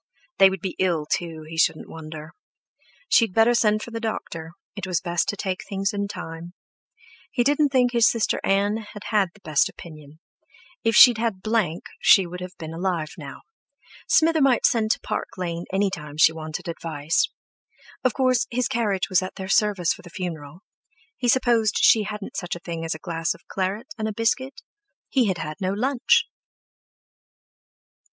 They 0.39 0.49
would 0.49 0.61
be 0.61 0.75
ill 0.79 1.05
too, 1.05 1.45
he 1.47 1.59
shouldn't 1.59 1.87
wonder. 1.87 2.33
She 3.07 3.25
had 3.25 3.35
better 3.35 3.53
send 3.53 3.83
for 3.83 3.91
the 3.91 3.99
doctor; 3.99 4.53
it 4.75 4.87
was 4.87 4.99
best 4.99 5.29
to 5.29 5.35
take 5.37 5.59
things 5.63 5.93
in 5.93 6.07
time. 6.07 6.53
He 7.29 7.43
didn't 7.43 7.69
think 7.69 7.91
his 7.91 8.09
sister 8.09 8.41
Ann 8.43 8.77
had 8.77 9.03
had 9.11 9.29
the 9.35 9.41
best 9.41 9.69
opinion; 9.69 10.19
if 10.83 10.95
she'd 10.95 11.19
had 11.19 11.43
Blank 11.43 11.83
she 11.99 12.25
would 12.25 12.39
have 12.41 12.57
been 12.57 12.73
alive 12.73 13.13
now. 13.15 13.43
Smither 14.07 14.41
might 14.41 14.65
send 14.65 14.89
to 14.89 14.99
Park 15.01 15.37
Lane 15.37 15.65
any 15.71 15.91
time 15.91 16.17
she 16.17 16.33
wanted 16.33 16.67
advice. 16.67 17.29
Of 18.03 18.15
course, 18.15 18.47
his 18.49 18.67
carriage 18.67 19.07
was 19.07 19.21
at 19.21 19.35
their 19.35 19.49
service 19.49 19.93
for 19.93 20.01
the 20.01 20.09
funeral. 20.09 20.61
He 21.15 21.27
supposed 21.27 21.77
she 21.79 22.05
hadn't 22.05 22.37
such 22.37 22.55
a 22.55 22.59
thing 22.59 22.83
as 22.83 22.95
a 22.95 23.05
glass 23.05 23.35
of 23.35 23.47
claret 23.47 23.85
and 23.99 24.07
a 24.07 24.13
biscuit—he 24.13 25.25
had 25.27 25.37
had 25.37 25.61
no 25.61 25.71
lunch! 25.73 26.25